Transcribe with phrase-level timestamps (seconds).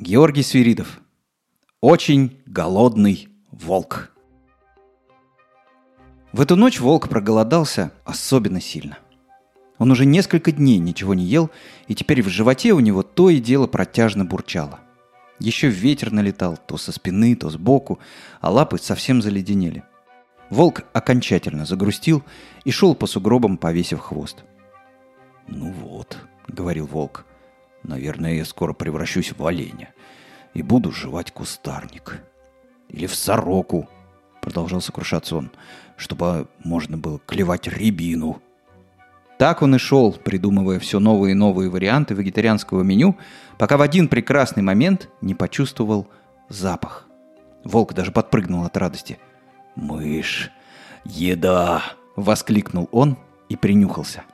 [0.00, 1.00] Георгий Свиридов.
[1.80, 4.12] Очень голодный волк.
[6.32, 8.98] В эту ночь волк проголодался особенно сильно.
[9.76, 11.50] Он уже несколько дней ничего не ел,
[11.88, 14.78] и теперь в животе у него то и дело протяжно бурчало.
[15.40, 17.98] Еще ветер налетал то со спины, то сбоку,
[18.40, 19.82] а лапы совсем заледенели.
[20.48, 22.22] Волк окончательно загрустил
[22.62, 24.44] и шел по сугробам, повесив хвост.
[25.48, 27.26] «Ну вот»,— говорил волк,—
[27.82, 29.92] «наверное, я скоро превращусь в оленя
[30.54, 32.22] и буду жевать кустарник.
[32.88, 33.88] Или в сороку»,—
[34.40, 35.50] продолжал сокрушаться он,—
[35.96, 38.40] «чтобы можно было клевать рябину».
[39.38, 43.16] Так он и шел, придумывая все новые и новые варианты вегетарианского меню,
[43.56, 46.08] пока в один прекрасный момент не почувствовал
[46.48, 47.06] запах.
[47.62, 49.18] Волк даже подпрыгнул от радости.
[49.76, 50.50] «Мышь!
[51.04, 51.82] Еда!»—
[52.16, 53.16] воскликнул он
[53.48, 54.24] и принюхался.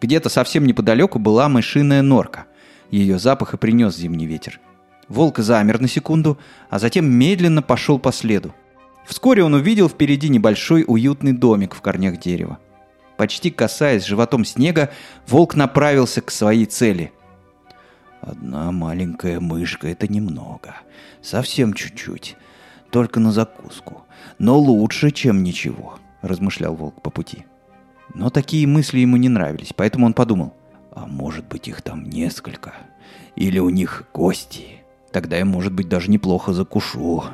[0.00, 2.46] Где-то совсем неподалеку была мышиная норка.
[2.90, 4.60] Ее запах и принес зимний ветер.
[5.08, 8.54] Волк замер на секунду, а затем медленно пошел по следу.
[9.06, 12.58] Вскоре он увидел впереди небольшой уютный домик в корнях дерева.
[13.16, 14.90] Почти касаясь животом снега,
[15.26, 17.12] волк направился к своей цели.
[18.20, 20.76] «Одна маленькая мышка— это немного.
[21.22, 22.36] Совсем чуть-чуть.
[22.90, 24.04] Только на закуску.
[24.38, 27.46] Но лучше, чем ничего»,— размышлял волк по пути.
[28.14, 30.54] Но такие мысли ему не нравились, поэтому он подумал.
[30.92, 32.74] «А может быть, их там несколько?
[33.36, 34.82] Или у них гости?
[35.12, 37.24] Тогда я, может быть, даже неплохо закушу».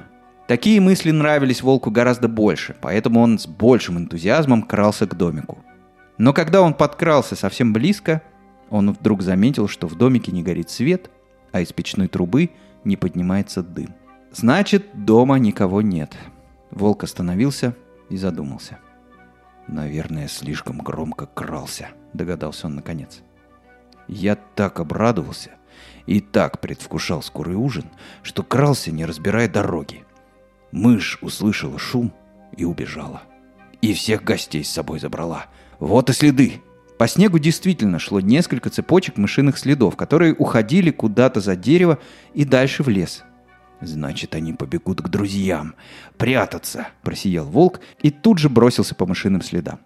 [0.46, 5.58] Такие мысли нравились волку гораздо больше, поэтому он с большим энтузиазмом крался к домику.
[6.18, 8.22] Но когда он подкрался совсем близко,
[8.70, 11.10] он вдруг заметил, что в домике не горит свет,
[11.52, 12.50] а из печной трубы
[12.84, 13.94] не поднимается дым.
[14.32, 16.16] Значит, дома никого нет.
[16.70, 17.74] Волк остановился
[18.08, 18.78] и задумался.
[19.66, 23.22] «Наверное, слишком громко крался»,— догадался он наконец.
[24.08, 25.50] «Я так обрадовался
[26.06, 27.84] и так предвкушал скорый ужин,
[28.22, 30.04] что крался, не разбирая дороги.
[30.72, 32.12] Мышь услышала шум
[32.56, 33.22] и убежала.
[33.80, 35.46] И всех гостей с собой забрала—
[35.78, 36.62] вот и следы.
[36.98, 41.98] По снегу действительно шло несколько цепочек мышиных следов, которые уходили куда-то за дерево
[42.32, 43.22] и дальше в лес.
[43.82, 45.74] «Значит, они побегут к друзьям.
[46.16, 49.80] Прятаться!»– просиял волк и тут же бросился по мышиным следам.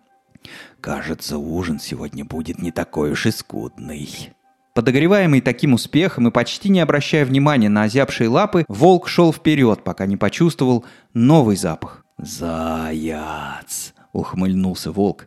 [0.80, 4.30] «Кажется, ужин сегодня будет не такой уж и скудный».
[4.74, 10.06] Подогреваемый таким успехом и почти не обращая внимания на озябшие лапы, волк шел вперед, пока
[10.06, 12.04] не почувствовал новый запах.
[12.18, 15.26] «Заяц!»– ухмыльнулся волк.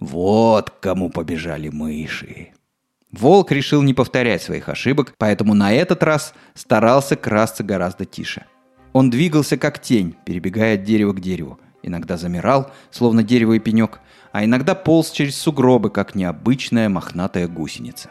[0.00, 2.48] Вот кому побежали мыши.
[3.10, 8.44] Волк решил не повторять своих ошибок, поэтому на этот раз старался красться гораздо тише.
[8.92, 11.58] Он двигался как тень, перебегая от дерева к дереву.
[11.84, 14.00] Иногда замирал, словно дерево и пенек,
[14.32, 18.10] а иногда полз через сугробы, как необычная мохнатая гусеница.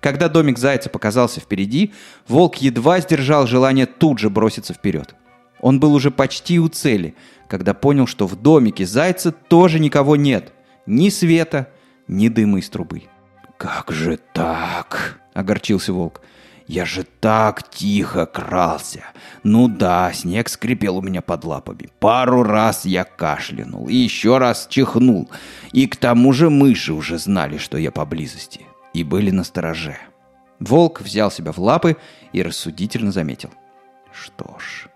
[0.00, 1.92] Когда домик зайца показался впереди,
[2.26, 5.14] волк едва сдержал желание тут же броситься вперед.
[5.60, 7.14] Он был уже почти у цели,
[7.48, 10.52] когда понял, что в домике зайца тоже никого нет–
[10.86, 11.68] ни света,
[12.08, 13.02] ни дыма из трубы.
[13.56, 16.20] «Как же так?»— огорчился волк.
[16.66, 19.04] «Я же так тихо крался.
[19.42, 21.90] Ну да, снег скрипел у меня под лапами.
[21.98, 25.28] Пару раз я кашлянул и еще раз чихнул.
[25.72, 28.66] И к тому же мыши уже знали, что я поблизости.
[28.94, 29.98] И были на стороже».
[30.60, 31.96] Волк взял себя в лапы
[32.32, 33.50] и рассудительно заметил.
[34.12, 34.88] «Что ж,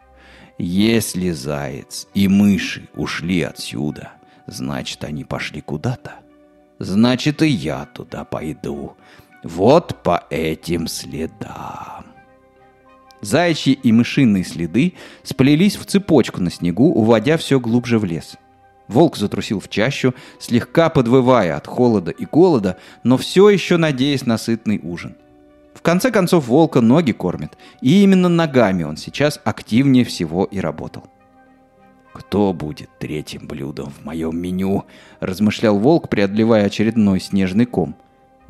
[0.59, 4.13] если заяц и мыши ушли отсюда,
[4.47, 6.15] Значит, они пошли куда-то.
[6.79, 8.97] Значит, и я туда пойду.
[9.47, 12.07] Вот по этим следам.
[13.21, 18.39] Заячьи и мышиные следы сплелись в цепочку на снегу, уводя все глубже в лес.
[18.89, 24.37] Волк затрусил в чащу, слегка подвывая от холода и голода, но все еще надеясь на
[24.37, 25.15] сытный ужин.
[25.75, 31.05] В конце концов, волка ноги кормят, и именно ногами он сейчас активнее всего и работал.
[32.13, 34.87] «Кто будет третьим блюдом в моем меню?»–
[35.21, 37.95] размышлял волк, преодолевая очередной снежный ком.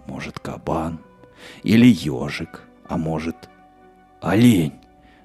[0.06, 1.00] «Может, кабан?
[1.62, 2.62] Или ежик?
[2.89, 3.37] А может,
[4.21, 4.75] олень?»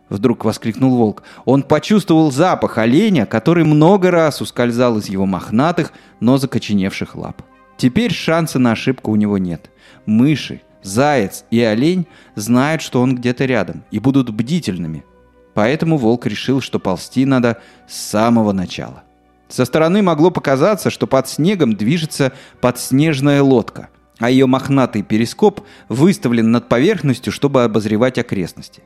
[0.10, 1.24] Вдруг воскликнул волк.
[1.46, 7.42] Он почувствовал запах оленя, который много раз ускользал из его мохнатых, но закоченевших лап.
[7.78, 9.72] Теперь шанса на ошибку у него нет.
[10.06, 15.06] Мыши, заяц и олень знают, что он где-то рядом, и будут бдительными,
[15.54, 19.04] Поэтому волк решил, что ползти надо с самого начала.
[19.50, 23.90] Со стороны могло показаться, что под снегом движется подснежная лодка,
[24.22, 28.84] а ее мохнатый перископ выставлен над поверхностью, чтобы обозревать окрестности.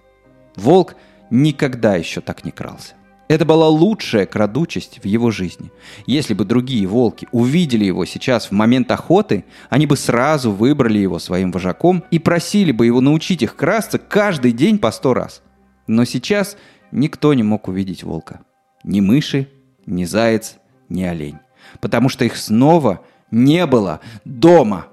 [0.56, 0.96] Волк
[1.30, 2.94] никогда еще так не крался.
[3.28, 5.72] Это была лучшая крадучесть в его жизни.
[6.06, 11.20] Если бы другие волки увидели его сейчас в момент охоты, они бы сразу выбрали его
[11.20, 15.42] своим вожаком и просили бы его научить их красться каждый день по сто раз.
[15.88, 16.56] Но сейчас
[16.92, 18.42] никто не мог увидеть волка.
[18.84, 19.50] Ни мыши,
[19.86, 21.40] ни заяц, ни олень.
[21.82, 23.02] Потому что их снова
[23.32, 24.86] не было дома.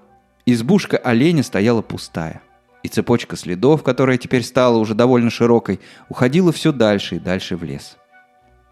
[0.44, 2.42] Избушка оленя стояла пустая.
[2.82, 7.62] И цепочка следов, которая теперь стала уже довольно широкой, уходила все дальше и дальше в
[7.62, 7.96] лес.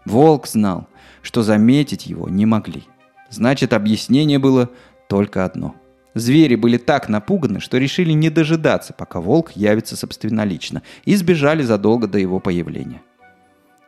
[0.05, 0.87] Волк знал,
[1.21, 2.83] что заметить его не могли.
[3.29, 4.69] Значит, объяснение было
[5.07, 5.75] только одно.
[6.13, 12.07] Звери были так напуганы, что решили не дожидаться, пока волк явится собственнолично, и сбежали задолго
[12.07, 13.01] до его появления.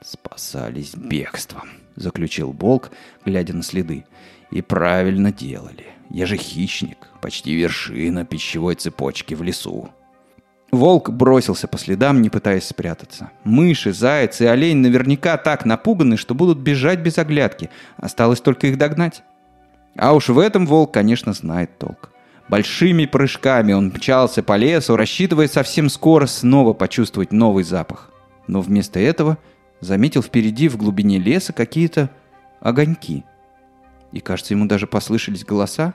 [0.01, 2.91] «Спасались бегством»,— заключил волк,
[3.25, 4.05] глядя на следы.
[4.51, 5.87] «И правильно делали.
[6.13, 9.89] Я же хищник, почти вершина пищевой цепочки в лесу».
[10.71, 13.29] Волк бросился по следам, не пытаясь спрятаться.
[13.43, 17.69] Мыши, заяц и олень наверняка так напуганы, что будут бежать без оглядки.
[17.97, 19.21] Осталось только их догнать.
[19.95, 22.09] А уж в этом волк, конечно, знает толк.
[22.49, 28.11] Большими прыжками он мчался по лесу, рассчитывая совсем скоро снова почувствовать новый запах.
[28.47, 29.37] Но вместо этого
[29.79, 32.09] заметил впереди в глубине леса какие-то
[32.59, 33.23] огоньки.
[34.11, 35.93] И, кажется, ему даже послышались голоса.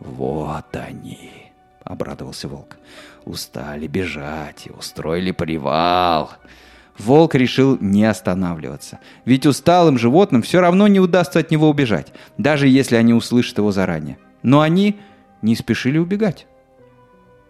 [0.00, 1.52] «Вот они!»—
[1.84, 2.76] обрадовался волк.
[3.24, 6.30] Устали бежать и устроили привал.
[6.98, 8.98] Волк решил не останавливаться.
[9.24, 13.70] Ведь усталым животным все равно не удастся от него убежать, даже если они услышат его
[13.70, 14.18] заранее.
[14.42, 14.98] Но они
[15.42, 16.46] не спешили убегать.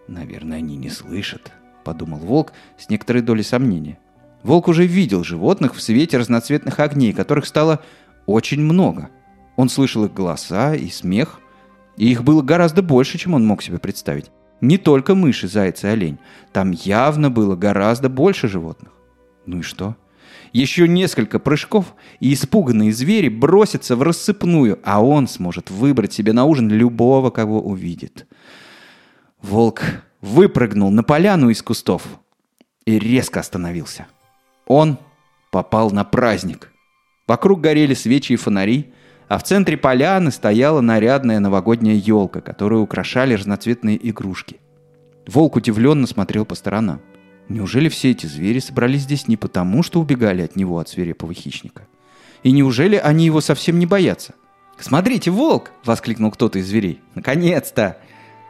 [0.06, 1.52] «Наверное, они не слышат»,—
[1.84, 3.98] подумал волк с некоторой долей сомнения.
[4.42, 7.80] Волк уже видел животных в свете разноцветных огней, которых стало
[8.26, 9.10] очень много.
[9.56, 11.40] Он слышал их голоса и смех,
[11.98, 14.30] и их было гораздо больше, чем он мог себе представить.
[14.60, 16.18] Не только мыши, зайцы и олень.
[16.52, 18.92] Там явно было гораздо больше животных.
[19.46, 19.96] Ну и что?
[20.52, 26.44] Еще несколько прыжков, и испуганные звери бросятся в рассыпную, а он сможет выбрать себе на
[26.44, 28.26] ужин любого, кого увидит.
[29.42, 29.82] Волк
[30.20, 32.02] выпрыгнул на поляну из кустов
[32.86, 34.06] и резко остановился.
[34.66, 34.98] Он
[35.50, 36.72] попал на праздник.
[37.26, 38.92] Вокруг горели свечи и фонари,
[39.28, 44.60] а в центре поляны стояла нарядная новогодняя елка, которую украшали разноцветные игрушки.
[45.26, 47.00] Волк удивленно смотрел по сторонам.
[47.48, 51.86] Неужели все эти звери собрались здесь не потому, что убегали от него, от свирепого хищника?
[52.42, 54.34] И неужели они его совсем не боятся?
[54.78, 57.00] «Смотрите, волк!»— воскликнул кто-то из зверей.
[57.14, 57.98] «Наконец-то!»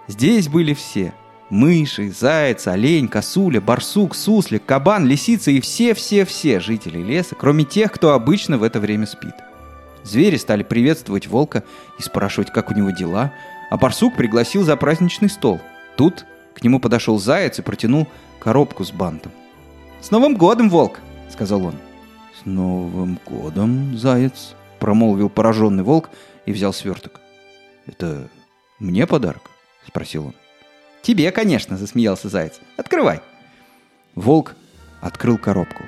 [0.08, 1.12] Здесь были все.
[1.50, 8.12] Мыши, заяц, олень, косуля, барсук, суслик, кабан, лисица и все-все-все жители леса, кроме тех, кто
[8.12, 9.34] обычно в это время спит.
[10.04, 11.64] Звери стали приветствовать волка
[11.98, 13.32] и спрашивать, как у него дела,
[13.70, 15.60] а барсук пригласил за праздничный стол.
[15.96, 16.24] Тут
[16.54, 18.06] к нему подошел заяц и протянул
[18.40, 19.32] коробку с бантом.
[20.00, 21.00] «С Новым годом, волк!»—
[21.30, 21.74] сказал он.
[22.40, 26.10] «С Новым годом, заяц!»— промолвил пораженный волк
[26.46, 27.20] и взял сверток.
[27.86, 28.28] «Это
[28.78, 29.50] мне подарок?»—
[29.86, 30.34] спросил он.
[31.02, 32.60] «Тебе, конечно!»— засмеялся заяц.
[32.76, 33.20] «Открывай!»
[34.14, 34.54] Волк
[35.00, 35.82] открыл коробку.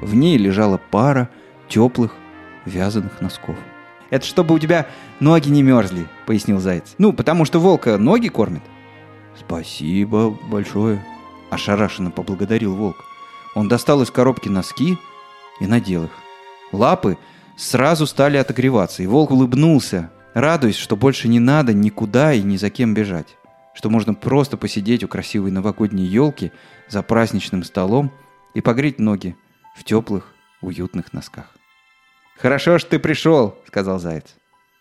[0.00, 1.28] В ней лежала пара
[1.68, 2.16] теплых
[2.64, 3.56] вязаных носков.
[4.10, 4.86] «Это чтобы у тебя
[5.20, 6.94] ноги не мерзли»,— пояснил заяц.
[6.98, 8.62] «Ну, потому что волка ноги кормит».
[9.38, 11.02] «Спасибо большое»,—
[11.50, 12.96] ошарашенно поблагодарил волк.
[13.54, 14.98] Он достал из коробки носки
[15.60, 16.10] и надел их.
[16.72, 17.16] Лапы
[17.56, 22.70] сразу стали отогреваться, и волк улыбнулся, радуясь, что больше не надо никуда и ни за
[22.70, 23.36] кем бежать,
[23.74, 26.52] что можно просто посидеть у красивой новогодней елки
[26.88, 28.12] за праздничным столом
[28.54, 29.36] и погреть ноги
[29.74, 31.54] в теплых, уютных носках.
[32.38, 34.34] «Хорошо, что ты пришел»,— сказал заяц.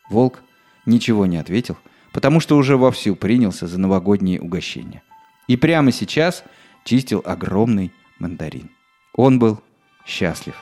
[0.10, 0.39] Волк
[0.86, 1.77] ничего не ответил,
[2.12, 5.03] потому что уже вовсю принялся за новогодние угощения.
[5.48, 6.43] И прямо сейчас
[6.84, 8.70] чистил огромный мандарин.
[9.13, 9.62] Он был
[10.05, 10.55] счастлив.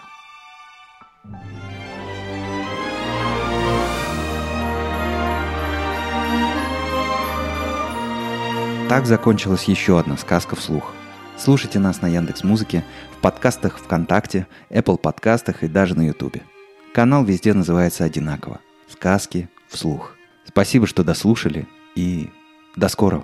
[8.90, 10.94] Так закончилась еще одна сказка вслух.
[11.38, 12.84] Слушайте нас на Яндекс Музыке,
[13.16, 16.42] в подкастах ВКонтакте, Apple подкастах и даже на Ютубе.
[17.00, 18.60] Канал везде называется одинаково.
[18.90, 20.18] Сказки вслух.
[20.46, 21.66] Спасибо, что дослушали
[21.96, 22.30] и
[22.76, 23.24] до скорого.